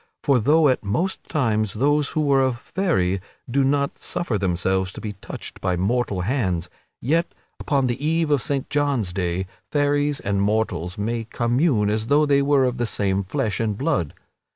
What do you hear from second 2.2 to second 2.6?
are of